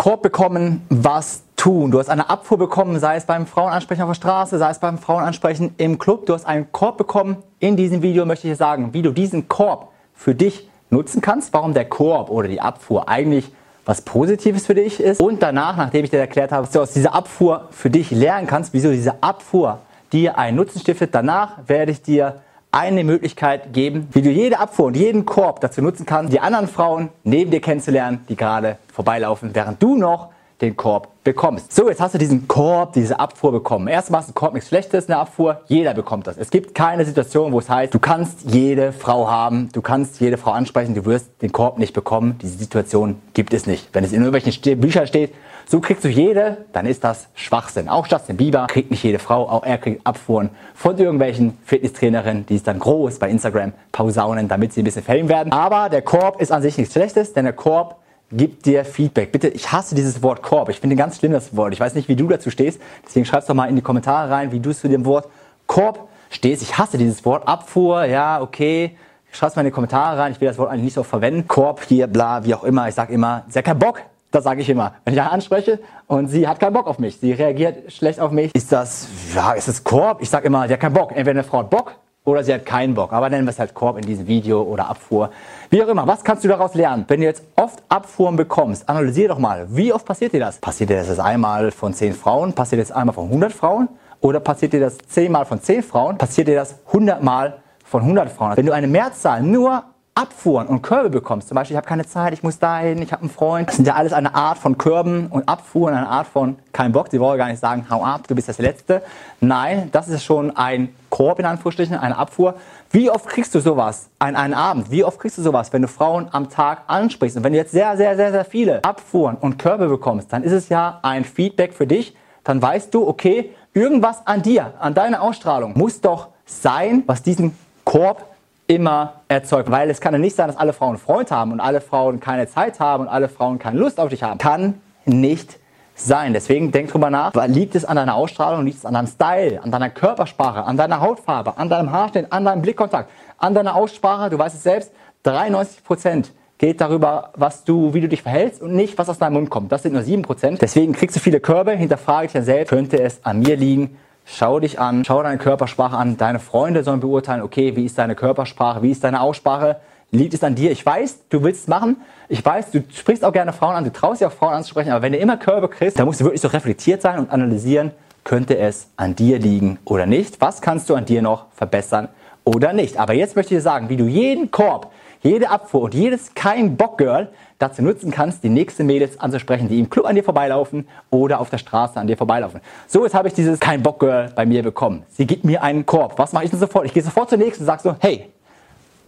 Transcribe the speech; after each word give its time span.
Korb 0.00 0.22
bekommen, 0.22 0.80
was 0.88 1.42
tun. 1.56 1.90
Du 1.90 1.98
hast 1.98 2.08
eine 2.08 2.30
Abfuhr 2.30 2.56
bekommen, 2.56 2.98
sei 2.98 3.16
es 3.16 3.26
beim 3.26 3.46
Frauenansprechen 3.46 4.02
auf 4.02 4.08
der 4.08 4.14
Straße, 4.14 4.58
sei 4.58 4.70
es 4.70 4.78
beim 4.78 4.96
Frauenansprechen 4.96 5.74
im 5.76 5.98
Club. 5.98 6.24
Du 6.24 6.32
hast 6.32 6.46
einen 6.46 6.72
Korb 6.72 6.96
bekommen. 6.96 7.36
In 7.58 7.76
diesem 7.76 8.00
Video 8.00 8.24
möchte 8.24 8.46
ich 8.46 8.52
dir 8.54 8.56
sagen, 8.56 8.94
wie 8.94 9.02
du 9.02 9.10
diesen 9.10 9.48
Korb 9.48 9.88
für 10.14 10.34
dich 10.34 10.70
nutzen 10.88 11.20
kannst, 11.20 11.52
warum 11.52 11.74
der 11.74 11.84
Korb 11.84 12.30
oder 12.30 12.48
die 12.48 12.62
Abfuhr 12.62 13.10
eigentlich 13.10 13.52
was 13.84 14.00
Positives 14.00 14.64
für 14.64 14.74
dich 14.74 15.00
ist 15.00 15.20
und 15.20 15.42
danach, 15.42 15.76
nachdem 15.76 16.02
ich 16.02 16.10
dir 16.10 16.18
erklärt 16.18 16.50
habe, 16.50 16.62
was 16.62 16.72
du 16.72 16.80
aus 16.80 16.94
dieser 16.94 17.14
Abfuhr 17.14 17.68
für 17.70 17.90
dich 17.90 18.10
lernen 18.10 18.46
kannst, 18.46 18.72
wieso 18.72 18.90
diese 18.92 19.22
Abfuhr 19.22 19.80
dir 20.14 20.38
einen 20.38 20.56
Nutzen 20.56 20.80
stiftet, 20.80 21.14
danach 21.14 21.68
werde 21.68 21.92
ich 21.92 22.00
dir 22.00 22.40
eine 22.72 23.04
Möglichkeit 23.04 23.72
geben, 23.72 24.08
wie 24.12 24.22
du 24.22 24.30
jede 24.30 24.58
Abfuhr 24.58 24.86
und 24.86 24.96
jeden 24.96 25.26
Korb 25.26 25.60
dazu 25.60 25.82
nutzen 25.82 26.06
kannst, 26.06 26.32
die 26.32 26.40
anderen 26.40 26.68
Frauen 26.68 27.08
neben 27.24 27.50
dir 27.50 27.60
kennenzulernen, 27.60 28.24
die 28.28 28.36
gerade 28.36 28.78
vorbeilaufen, 28.92 29.50
während 29.54 29.82
du 29.82 29.96
noch 29.96 30.28
den 30.60 30.76
Korb 30.76 31.08
bekommst. 31.24 31.72
So, 31.72 31.88
jetzt 31.88 32.00
hast 32.00 32.14
du 32.14 32.18
diesen 32.18 32.48
Korb, 32.48 32.92
diese 32.92 33.18
Abfuhr 33.18 33.52
bekommen. 33.52 33.88
Erstmal 33.88 34.20
ist 34.20 34.28
ein 34.28 34.34
Korb 34.34 34.54
nichts 34.54 34.68
Schlechtes, 34.68 35.08
eine 35.08 35.18
Abfuhr. 35.18 35.60
Jeder 35.68 35.94
bekommt 35.94 36.26
das. 36.26 36.36
Es 36.36 36.50
gibt 36.50 36.74
keine 36.74 37.04
Situation, 37.04 37.52
wo 37.52 37.58
es 37.58 37.68
heißt, 37.68 37.92
du 37.92 37.98
kannst 37.98 38.50
jede 38.52 38.92
Frau 38.92 39.30
haben, 39.30 39.68
du 39.72 39.82
kannst 39.82 40.20
jede 40.20 40.36
Frau 40.36 40.52
ansprechen, 40.52 40.94
du 40.94 41.04
wirst 41.04 41.30
den 41.42 41.52
Korb 41.52 41.78
nicht 41.78 41.92
bekommen. 41.92 42.38
Diese 42.42 42.58
Situation 42.58 43.20
gibt 43.34 43.52
es 43.54 43.66
nicht. 43.66 43.88
Wenn 43.92 44.04
es 44.04 44.12
in 44.12 44.22
irgendwelchen 44.22 44.80
Büchern 44.80 45.06
steht, 45.06 45.32
so 45.66 45.80
kriegst 45.80 46.04
du 46.04 46.08
jede, 46.08 46.66
dann 46.72 46.84
ist 46.84 47.04
das 47.04 47.28
Schwachsinn. 47.34 47.88
Auch 47.88 48.08
Justin 48.08 48.36
Bieber 48.36 48.66
kriegt 48.66 48.90
nicht 48.90 49.04
jede 49.04 49.20
Frau, 49.20 49.48
auch 49.48 49.62
er 49.62 49.78
kriegt 49.78 50.04
Abfuhren 50.04 50.50
von 50.74 50.98
irgendwelchen 50.98 51.56
Fitnesstrainerinnen, 51.64 52.44
die 52.46 52.56
es 52.56 52.64
dann 52.64 52.80
groß 52.80 53.20
bei 53.20 53.30
Instagram 53.30 53.72
pausaunen, 53.92 54.48
damit 54.48 54.72
sie 54.72 54.82
ein 54.82 54.84
bisschen 54.84 55.04
Fame 55.04 55.28
werden. 55.28 55.52
Aber 55.52 55.88
der 55.88 56.02
Korb 56.02 56.40
ist 56.40 56.50
an 56.50 56.60
sich 56.60 56.76
nichts 56.76 56.94
Schlechtes, 56.94 57.34
denn 57.34 57.44
der 57.44 57.52
Korb 57.52 57.99
Gib 58.32 58.62
dir 58.62 58.84
Feedback. 58.84 59.32
Bitte, 59.32 59.48
ich 59.48 59.72
hasse 59.72 59.96
dieses 59.96 60.22
Wort 60.22 60.40
Korb. 60.40 60.68
Ich 60.68 60.78
finde 60.78 60.94
ganz 60.94 61.18
schlimm 61.18 61.32
das 61.32 61.56
Wort. 61.56 61.72
Ich 61.72 61.80
weiß 61.80 61.94
nicht, 61.94 62.08
wie 62.08 62.14
du 62.14 62.28
dazu 62.28 62.50
stehst. 62.50 62.80
Deswegen 63.04 63.26
schreib's 63.26 63.46
doch 63.46 63.54
mal 63.54 63.68
in 63.68 63.74
die 63.74 63.82
Kommentare 63.82 64.30
rein, 64.30 64.52
wie 64.52 64.60
du 64.60 64.72
zu 64.72 64.88
dem 64.88 65.04
Wort 65.04 65.28
Korb 65.66 66.08
stehst. 66.30 66.62
Ich 66.62 66.78
hasse 66.78 66.96
dieses 66.96 67.24
Wort. 67.24 67.48
Abfuhr, 67.48 68.04
ja, 68.04 68.40
okay. 68.40 68.96
Schreib's 69.32 69.56
mal 69.56 69.62
in 69.62 69.66
die 69.66 69.72
Kommentare 69.72 70.16
rein. 70.16 70.30
Ich 70.30 70.40
will 70.40 70.46
das 70.46 70.58
Wort 70.58 70.70
eigentlich 70.70 70.84
nicht 70.84 70.94
so 70.94 71.02
verwenden. 71.02 71.48
Korb 71.48 71.82
hier, 71.82 72.06
bla, 72.06 72.44
wie 72.44 72.54
auch 72.54 72.62
immer. 72.62 72.88
Ich 72.88 72.94
sag 72.94 73.10
immer, 73.10 73.44
sie 73.48 73.58
hat 73.58 73.64
keinen 73.64 73.80
Bock. 73.80 74.00
Das 74.30 74.44
sage 74.44 74.60
ich 74.60 74.68
immer. 74.68 74.94
Wenn 75.04 75.14
ich 75.14 75.20
eine 75.20 75.32
anspreche 75.32 75.80
und 76.06 76.28
sie 76.28 76.46
hat 76.46 76.60
keinen 76.60 76.72
Bock 76.72 76.86
auf 76.86 77.00
mich, 77.00 77.18
sie 77.18 77.32
reagiert 77.32 77.92
schlecht 77.92 78.20
auf 78.20 78.30
mich, 78.30 78.54
ist 78.54 78.70
das, 78.70 79.08
ja, 79.34 79.54
ist 79.54 79.66
das 79.66 79.82
Korb? 79.82 80.22
Ich 80.22 80.30
sage 80.30 80.46
immer, 80.46 80.68
sie 80.68 80.72
hat 80.72 80.80
keinen 80.80 80.92
Bock. 80.92 81.10
Entweder 81.10 81.30
eine 81.30 81.42
Frau 81.42 81.58
hat 81.58 81.70
Bock 81.70 81.96
oder 82.24 82.44
sie 82.44 82.52
hat 82.52 82.66
keinen 82.66 82.94
Bock. 82.94 83.12
Aber 83.12 83.30
nennen 83.30 83.46
wir 83.46 83.50
es 83.50 83.58
halt 83.58 83.74
Korb 83.74 83.96
in 83.96 84.04
diesem 84.04 84.26
Video 84.26 84.62
oder 84.62 84.88
Abfuhr. 84.88 85.30
Wie 85.70 85.82
auch 85.82 85.88
immer, 85.88 86.06
was 86.06 86.22
kannst 86.22 86.44
du 86.44 86.48
daraus 86.48 86.74
lernen? 86.74 87.04
Wenn 87.08 87.20
du 87.20 87.26
jetzt 87.26 87.42
oft 87.56 87.82
Abfuhren 87.88 88.36
bekommst, 88.36 88.88
analysiere 88.88 89.28
doch 89.28 89.38
mal, 89.38 89.66
wie 89.70 89.92
oft 89.92 90.04
passiert 90.04 90.32
dir 90.32 90.40
das? 90.40 90.58
Passiert 90.58 90.90
dir 90.90 91.02
das 91.02 91.18
einmal 91.18 91.70
von 91.70 91.94
10 91.94 92.14
Frauen? 92.14 92.52
Passiert 92.52 92.80
dir 92.80 92.84
das 92.84 92.92
einmal 92.92 93.14
von 93.14 93.24
100 93.26 93.52
Frauen? 93.52 93.88
Oder 94.20 94.40
passiert 94.40 94.72
dir 94.72 94.80
das 94.80 94.98
10 94.98 95.32
Mal 95.32 95.46
von 95.46 95.60
10 95.62 95.82
Frauen? 95.82 96.18
Passiert 96.18 96.48
dir 96.48 96.56
das 96.56 96.76
100 96.88 97.22
Mal 97.22 97.58
von 97.84 98.02
100 98.02 98.30
Frauen? 98.30 98.56
Wenn 98.56 98.66
du 98.66 98.72
eine 98.72 98.86
Mehrzahl 98.86 99.42
nur 99.42 99.84
Abfuhren 100.20 100.66
und 100.66 100.82
Körbe 100.82 101.08
bekommst, 101.08 101.48
zum 101.48 101.54
Beispiel, 101.54 101.74
ich 101.74 101.78
habe 101.78 101.86
keine 101.86 102.04
Zeit, 102.04 102.34
ich 102.34 102.42
muss 102.42 102.58
dahin, 102.58 103.00
ich 103.00 103.10
habe 103.10 103.22
einen 103.22 103.30
Freund, 103.30 103.68
das 103.68 103.76
sind 103.76 103.86
ja 103.86 103.94
alles 103.94 104.12
eine 104.12 104.34
Art 104.34 104.58
von 104.58 104.76
Körben 104.76 105.28
und 105.28 105.48
Abfuhren, 105.48 105.94
eine 105.94 106.08
Art 106.08 106.26
von 106.26 106.58
kein 106.74 106.92
Bock, 106.92 107.08
die 107.08 107.18
wollen 107.18 107.38
gar 107.38 107.48
nicht 107.48 107.58
sagen, 107.58 107.86
hau 107.88 108.04
ab, 108.04 108.28
du 108.28 108.34
bist 108.34 108.46
das 108.46 108.58
Letzte. 108.58 109.00
Nein, 109.40 109.88
das 109.92 110.08
ist 110.08 110.22
schon 110.22 110.54
ein 110.54 110.94
Korb 111.08 111.38
in 111.38 111.46
Anführungsstrichen, 111.46 111.96
eine 111.96 112.18
Abfuhr. 112.18 112.54
Wie 112.90 113.08
oft 113.08 113.28
kriegst 113.28 113.54
du 113.54 113.60
sowas 113.60 114.10
an 114.18 114.36
einem 114.36 114.52
Abend? 114.52 114.90
Wie 114.90 115.04
oft 115.04 115.18
kriegst 115.18 115.38
du 115.38 115.42
sowas, 115.42 115.72
wenn 115.72 115.80
du 115.80 115.88
Frauen 115.88 116.28
am 116.32 116.50
Tag 116.50 116.82
ansprichst? 116.86 117.38
Und 117.38 117.44
wenn 117.44 117.54
du 117.54 117.58
jetzt 117.58 117.72
sehr, 117.72 117.96
sehr, 117.96 118.14
sehr, 118.14 118.30
sehr 118.30 118.44
viele 118.44 118.84
Abfuhren 118.84 119.36
und 119.36 119.58
Körbe 119.58 119.88
bekommst, 119.88 120.30
dann 120.34 120.42
ist 120.42 120.52
es 120.52 120.68
ja 120.68 120.98
ein 121.00 121.24
Feedback 121.24 121.72
für 121.72 121.86
dich. 121.86 122.14
Dann 122.44 122.60
weißt 122.60 122.92
du, 122.92 123.08
okay, 123.08 123.54
irgendwas 123.72 124.26
an 124.26 124.42
dir, 124.42 124.74
an 124.80 124.92
deiner 124.92 125.22
Ausstrahlung 125.22 125.78
muss 125.78 126.02
doch 126.02 126.28
sein, 126.44 127.04
was 127.06 127.22
diesen 127.22 127.56
Korb 127.84 128.29
immer 128.70 129.14
erzeugt. 129.26 129.70
Weil 129.70 129.90
es 129.90 130.00
kann 130.00 130.14
ja 130.14 130.18
nicht 130.18 130.36
sein, 130.36 130.46
dass 130.46 130.56
alle 130.56 130.72
Frauen 130.72 130.90
einen 130.90 130.98
Freund 130.98 131.30
haben 131.32 131.50
und 131.50 131.60
alle 131.60 131.80
Frauen 131.80 132.20
keine 132.20 132.46
Zeit 132.46 132.78
haben 132.78 133.04
und 133.04 133.08
alle 133.08 133.28
Frauen 133.28 133.58
keine 133.58 133.78
Lust 133.78 133.98
auf 133.98 134.10
dich 134.10 134.22
haben. 134.22 134.38
Kann 134.38 134.80
nicht 135.04 135.58
sein. 135.96 136.32
Deswegen 136.32 136.70
denk 136.70 136.90
drüber 136.92 137.10
nach, 137.10 137.32
liegt 137.48 137.74
es 137.74 137.84
an 137.84 137.96
deiner 137.96 138.14
Ausstrahlung, 138.14 138.64
liegt 138.64 138.78
es 138.78 138.86
an 138.86 138.94
deinem 138.94 139.08
Style, 139.08 139.60
an 139.62 139.72
deiner 139.72 139.90
Körpersprache, 139.90 140.62
an 140.62 140.76
deiner 140.76 141.00
Hautfarbe, 141.00 141.58
an 141.58 141.68
deinem 141.68 141.90
Haarschnitt, 141.90 142.26
an 142.30 142.44
deinem 142.44 142.62
Blickkontakt, 142.62 143.10
an 143.38 143.54
deiner 143.54 143.74
Aussprache, 143.74 144.30
du 144.30 144.38
weißt 144.38 144.54
es 144.54 144.62
selbst, 144.62 144.92
93 145.24 145.84
Prozent 145.84 146.32
geht 146.56 146.80
darüber, 146.80 147.32
was 147.34 147.64
du, 147.64 147.92
wie 147.92 148.00
du 148.00 148.08
dich 148.08 148.22
verhältst 148.22 148.62
und 148.62 148.74
nicht, 148.74 148.96
was 148.98 149.08
aus 149.08 149.18
deinem 149.18 149.34
Mund 149.34 149.50
kommt. 149.50 149.72
Das 149.72 149.82
sind 149.82 149.94
nur 149.94 150.02
7 150.02 150.22
Prozent. 150.22 150.62
Deswegen 150.62 150.92
kriegst 150.92 151.16
du 151.16 151.20
viele 151.20 151.40
Körbe, 151.40 151.72
hinterfrage 151.72 152.28
dich 152.28 152.34
ja 152.34 152.42
selbst, 152.42 152.70
könnte 152.70 153.02
es 153.02 153.24
an 153.24 153.40
mir 153.40 153.56
liegen, 153.56 153.96
Schau 154.32 154.60
dich 154.60 154.78
an, 154.78 155.04
schau 155.04 155.22
deine 155.24 155.38
Körpersprache 155.38 155.96
an. 155.96 156.16
Deine 156.16 156.38
Freunde 156.38 156.84
sollen 156.84 157.00
beurteilen, 157.00 157.42
okay, 157.42 157.74
wie 157.74 157.84
ist 157.84 157.98
deine 157.98 158.14
Körpersprache, 158.14 158.80
wie 158.80 158.92
ist 158.92 159.02
deine 159.02 159.20
Aussprache. 159.20 159.76
Liegt 160.12 160.34
es 160.34 160.44
an 160.44 160.54
dir? 160.54 160.70
Ich 160.70 160.86
weiß, 160.86 161.28
du 161.30 161.42
willst 161.42 161.62
es 161.62 161.68
machen. 161.68 161.96
Ich 162.28 162.44
weiß, 162.44 162.70
du 162.70 162.84
sprichst 162.92 163.24
auch 163.24 163.32
gerne 163.32 163.52
Frauen 163.52 163.74
an, 163.74 163.84
du 163.84 163.92
traust 163.92 164.20
dich 164.20 164.26
auch 164.28 164.32
Frauen 164.32 164.54
anzusprechen, 164.54 164.92
aber 164.92 165.02
wenn 165.02 165.12
du 165.12 165.18
immer 165.18 165.36
Körbe 165.36 165.68
kriegst, 165.68 165.98
dann 165.98 166.06
musst 166.06 166.20
du 166.20 166.24
wirklich 166.24 166.40
so 166.40 166.48
reflektiert 166.48 167.02
sein 167.02 167.18
und 167.18 167.30
analysieren, 167.30 167.90
könnte 168.22 168.56
es 168.56 168.86
an 168.96 169.16
dir 169.16 169.40
liegen 169.40 169.78
oder 169.84 170.06
nicht? 170.06 170.40
Was 170.40 170.60
kannst 170.62 170.88
du 170.90 170.94
an 170.94 171.06
dir 171.06 171.22
noch 171.22 171.46
verbessern 171.52 172.08
oder 172.44 172.72
nicht? 172.72 172.98
Aber 172.98 173.14
jetzt 173.14 173.34
möchte 173.34 173.54
ich 173.54 173.58
dir 173.58 173.62
sagen, 173.62 173.88
wie 173.88 173.96
du 173.96 174.06
jeden 174.06 174.52
Korb, 174.52 174.92
jede 175.22 175.50
Abfuhr 175.50 175.82
und 175.82 175.94
jedes 175.94 176.34
kein 176.34 176.76
Bock 176.76 176.98
Girl 176.98 177.28
dazu 177.58 177.82
nutzen 177.82 178.10
kannst, 178.10 178.42
die 178.42 178.48
nächsten 178.48 178.86
Mädels 178.86 179.20
anzusprechen, 179.20 179.68
die 179.68 179.78
im 179.78 179.90
Club 179.90 180.06
an 180.06 180.14
dir 180.14 180.24
vorbeilaufen 180.24 180.88
oder 181.10 181.40
auf 181.40 181.50
der 181.50 181.58
Straße 181.58 182.00
an 182.00 182.06
dir 182.06 182.16
vorbeilaufen. 182.16 182.60
So, 182.86 183.04
jetzt 183.04 183.14
habe 183.14 183.28
ich 183.28 183.34
dieses 183.34 183.60
kein 183.60 183.82
Bock 183.82 184.00
Girl 184.00 184.30
bei 184.34 184.46
mir 184.46 184.62
bekommen. 184.62 185.02
Sie 185.10 185.26
gibt 185.26 185.44
mir 185.44 185.62
einen 185.62 185.84
Korb. 185.84 186.18
Was 186.18 186.32
mache 186.32 186.44
ich 186.44 186.50
denn 186.50 186.58
sofort? 186.58 186.86
Ich 186.86 186.94
gehe 186.94 187.02
sofort 187.02 187.28
zur 187.28 187.38
nächsten 187.38 187.62
und 187.62 187.66
sage 187.66 187.82
so, 187.82 187.96
hey, 188.00 188.26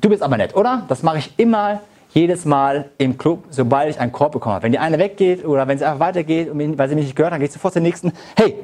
du 0.00 0.08
bist 0.08 0.22
aber 0.22 0.36
nett, 0.36 0.54
oder? 0.54 0.84
Das 0.88 1.02
mache 1.02 1.18
ich 1.18 1.32
immer 1.38 1.80
jedes 2.12 2.44
Mal 2.44 2.90
im 2.98 3.16
Club, 3.16 3.44
sobald 3.48 3.88
ich 3.88 3.98
einen 3.98 4.12
Korb 4.12 4.32
bekomme. 4.32 4.62
Wenn 4.62 4.72
die 4.72 4.78
eine 4.78 4.98
weggeht 4.98 5.46
oder 5.46 5.66
wenn 5.66 5.78
sie 5.78 5.86
einfach 5.86 6.00
weitergeht, 6.00 6.50
weil 6.52 6.88
sie 6.88 6.94
mich 6.94 7.06
nicht 7.06 7.16
gehört, 7.16 7.32
dann 7.32 7.40
gehe 7.40 7.46
ich 7.46 7.54
sofort 7.54 7.72
zur 7.72 7.80
nächsten. 7.80 8.12
Hey, 8.36 8.54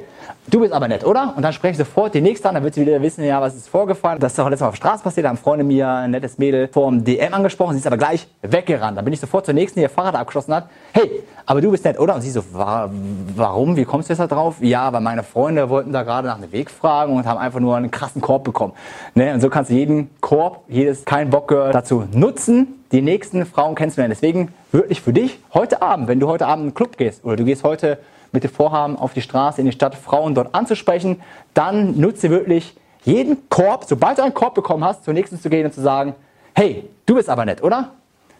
du 0.47 0.59
bist 0.59 0.73
aber 0.73 0.87
nett, 0.87 1.05
oder? 1.05 1.33
Und 1.35 1.43
dann 1.43 1.53
spreche 1.53 1.71
ich 1.71 1.77
sofort 1.77 2.13
die 2.13 2.21
nächste 2.21 2.47
an, 2.49 2.55
dann 2.55 2.63
wird 2.63 2.73
sie 2.73 2.81
wieder 2.81 3.01
wissen, 3.01 3.23
ja, 3.23 3.41
was 3.41 3.55
ist 3.55 3.69
vorgefallen. 3.69 4.19
Das 4.19 4.33
ist 4.33 4.39
auch 4.39 4.45
letztes 4.45 4.61
Mal 4.61 4.67
auf 4.67 4.75
der 4.75 4.87
Straße 4.87 5.03
passiert, 5.03 5.25
da 5.25 5.29
haben 5.29 5.37
Freunde 5.37 5.63
mir 5.63 5.87
ein 5.87 6.11
nettes 6.11 6.37
Mädel 6.37 6.67
vom 6.67 7.03
DM 7.03 7.33
angesprochen, 7.33 7.73
sie 7.73 7.79
ist 7.79 7.87
aber 7.87 7.97
gleich 7.97 8.27
weggerannt. 8.41 8.97
Dann 8.97 9.05
bin 9.05 9.13
ich 9.13 9.19
sofort 9.19 9.45
zur 9.45 9.53
nächsten, 9.53 9.79
die 9.79 9.83
ihr 9.83 9.89
Fahrrad 9.89 10.15
abgeschossen 10.15 10.53
hat. 10.53 10.69
Hey, 10.93 11.23
aber 11.45 11.61
du 11.61 11.71
bist 11.71 11.83
nett, 11.85 11.99
oder? 11.99 12.15
Und 12.15 12.21
sie 12.21 12.29
so, 12.29 12.43
warum? 12.53 13.75
Wie 13.75 13.85
kommst 13.85 14.09
du 14.09 14.13
jetzt 14.13 14.19
da 14.19 14.27
drauf? 14.27 14.57
Ja, 14.61 14.93
weil 14.93 15.01
meine 15.01 15.23
Freunde 15.23 15.69
wollten 15.69 15.91
da 15.91 16.03
gerade 16.03 16.27
nach 16.27 16.37
einem 16.37 16.51
Weg 16.51 16.69
fragen 16.69 17.15
und 17.15 17.25
haben 17.25 17.39
einfach 17.39 17.59
nur 17.59 17.75
einen 17.75 17.89
krassen 17.89 18.21
Korb 18.21 18.43
bekommen. 18.43 18.73
Ne? 19.15 19.33
Und 19.33 19.41
so 19.41 19.49
kannst 19.49 19.71
du 19.71 19.75
jeden 19.75 20.09
Korb, 20.21 20.63
jedes 20.67 21.05
kein 21.05 21.29
Bock 21.29 21.49
dazu 21.49 22.05
nutzen, 22.11 22.83
die 22.91 23.01
nächsten 23.01 23.45
Frauen 23.45 23.75
kennenzulernen. 23.75 24.11
Deswegen 24.11 24.53
wirklich 24.71 25.01
für 25.01 25.13
dich 25.13 25.39
heute 25.53 25.81
Abend, 25.81 26.07
wenn 26.07 26.19
du 26.19 26.27
heute 26.27 26.45
Abend 26.45 26.65
in 26.65 26.69
den 26.69 26.75
Club 26.75 26.97
gehst 26.97 27.25
oder 27.25 27.35
du 27.35 27.45
gehst 27.45 27.63
heute 27.63 27.97
mit 28.31 28.43
dem 28.43 28.51
Vorhaben 28.51 28.97
auf 28.97 29.13
die 29.13 29.21
Straße 29.21 29.61
in 29.61 29.67
die 29.67 29.71
Stadt 29.71 29.95
Frauen 29.95 30.35
dort 30.35 30.53
anzusprechen, 30.53 31.21
dann 31.53 31.99
nutze 31.99 32.29
wirklich 32.29 32.75
jeden 33.03 33.49
Korb, 33.49 33.85
sobald 33.85 34.17
du 34.17 34.23
einen 34.23 34.33
Korb 34.33 34.55
bekommen 34.55 34.83
hast, 34.83 35.03
zur 35.03 35.13
nächsten 35.13 35.39
zu 35.39 35.49
gehen 35.49 35.65
und 35.65 35.73
zu 35.73 35.81
sagen, 35.81 36.15
hey, 36.53 36.87
du 37.05 37.15
bist 37.15 37.29
aber 37.29 37.45
nett, 37.45 37.63
oder? 37.63 37.91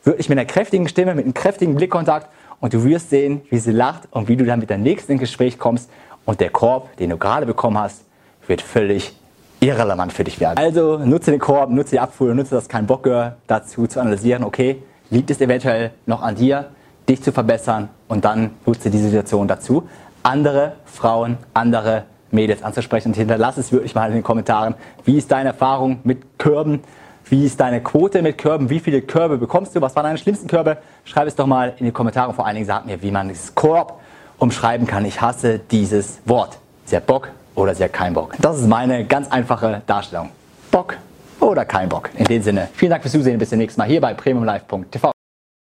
Wirklich 0.03 0.29
mit 0.29 0.38
einer 0.38 0.45
kräftigen 0.45 0.88
Stimme, 0.88 1.16
mit 1.16 1.25
einem 1.25 1.33
kräftigen 1.33 1.75
Blickkontakt 1.75 2.29
und 2.59 2.73
du 2.73 2.83
wirst 2.83 3.09
sehen, 3.09 3.41
wie 3.49 3.57
sie 3.57 3.72
lacht 3.72 4.07
und 4.11 4.28
wie 4.28 4.35
du 4.35 4.45
dann 4.45 4.59
mit 4.59 4.69
der 4.69 4.78
nächsten 4.78 5.13
ins 5.13 5.22
Gespräch 5.22 5.57
kommst 5.57 5.89
und 6.25 6.39
der 6.39 6.49
Korb, 6.49 6.95
den 6.97 7.09
du 7.09 7.17
gerade 7.17 7.45
bekommen 7.45 7.78
hast, 7.78 8.03
wird 8.47 8.61
völlig 8.61 9.13
irrelevant 9.59 10.13
für 10.13 10.23
dich 10.23 10.39
werden. 10.39 10.57
Also 10.57 10.97
nutze 10.97 11.31
den 11.31 11.39
Korb, 11.39 11.69
nutze 11.69 11.91
die 11.91 11.99
Abfuhr, 11.99 12.33
nutze 12.33 12.55
das 12.55 12.69
kein 12.69 12.85
Bock 12.85 13.09
dazu 13.47 13.88
zu 13.88 13.99
analysieren, 13.99 14.44
okay, 14.44 14.81
liegt 15.09 15.29
es 15.31 15.41
eventuell 15.41 15.91
noch 16.05 16.22
an 16.22 16.35
dir, 16.35 16.69
dich 17.07 17.22
zu 17.22 17.31
verbessern 17.31 17.89
und 18.09 18.25
dann 18.25 18.52
nutze 18.66 18.90
die 18.90 18.97
Situation 18.97 19.47
dazu, 19.47 19.88
andere 20.22 20.73
Frauen, 20.84 21.38
andere 21.53 22.03
Mädels 22.32 22.61
anzusprechen 22.61 23.09
und 23.09 23.16
hinterlass 23.16 23.58
es 23.58 23.72
wirklich 23.72 23.96
mal 23.96 24.08
in 24.09 24.16
den 24.16 24.23
Kommentaren. 24.23 24.76
Wie 25.06 25.17
ist 25.17 25.32
deine 25.32 25.50
Erfahrung 25.50 26.00
mit 26.03 26.38
Körben? 26.38 26.82
Wie 27.26 27.46
ist 27.46 27.59
deine 27.59 27.82
Quote 27.82 28.22
mit 28.22 28.38
Körben? 28.38 28.70
Wie 28.70 28.79
viele 28.79 29.02
Körbe 29.02 29.38
bekommst 29.38 29.76
du? 29.76 29.82
Was 29.82 29.96
waren 29.96 30.03
deine 30.03 30.17
schlimmsten 30.17 30.47
Körbe? 30.47 30.78
Schreib 31.06 31.28
es 31.28 31.35
doch 31.35 31.47
mal 31.47 31.73
in 31.78 31.85
die 31.85 31.91
Kommentare. 31.91 32.34
Vor 32.34 32.46
allen 32.46 32.56
Dingen 32.56 32.67
sag 32.67 32.85
mir, 32.85 33.02
wie 33.02 33.11
man 33.11 33.29
das 33.29 33.56
Korb 33.56 34.00
umschreiben 34.38 34.88
kann. 34.88 35.05
Ich 35.05 35.22
hasse 35.22 35.59
dieses 35.59 36.20
Wort. 36.26 36.58
Sehr 36.85 37.02
Bock, 37.02 37.29
oder 37.55 37.76
sie 37.76 37.84
hat 37.84 37.94
keinen 37.94 38.14
Bock. 38.14 38.35
Das 38.40 38.58
ist 38.58 38.67
meine 38.67 39.05
ganz 39.05 39.29
einfache 39.29 39.82
Darstellung. 39.85 40.29
Bock 40.72 40.97
oder 41.40 41.66
kein 41.66 41.90
Bock. 41.90 42.09
In 42.16 42.26
dem 42.26 42.41
Sinne, 42.41 42.70
vielen 42.73 42.91
Dank 42.91 43.03
fürs 43.03 43.14
Zusehen. 43.14 43.38
Bis 43.38 43.50
zum 43.50 43.59
nächsten 43.59 43.79
Mal 43.79 43.88
hier 43.88 44.02
bei 44.02 44.14
premiumlive.tv. 44.14 45.12